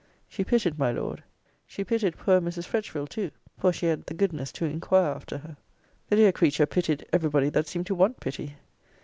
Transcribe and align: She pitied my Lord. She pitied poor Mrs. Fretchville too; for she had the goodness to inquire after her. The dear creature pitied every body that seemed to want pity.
She 0.27 0.43
pitied 0.43 0.79
my 0.79 0.91
Lord. 0.91 1.21
She 1.67 1.83
pitied 1.83 2.17
poor 2.17 2.41
Mrs. 2.41 2.65
Fretchville 2.65 3.07
too; 3.07 3.29
for 3.59 3.71
she 3.71 3.85
had 3.85 4.07
the 4.07 4.15
goodness 4.15 4.51
to 4.53 4.65
inquire 4.65 5.05
after 5.13 5.37
her. 5.37 5.57
The 6.09 6.15
dear 6.15 6.31
creature 6.31 6.65
pitied 6.65 7.05
every 7.13 7.29
body 7.29 7.49
that 7.49 7.67
seemed 7.67 7.85
to 7.85 7.93
want 7.93 8.19
pity. 8.19 8.55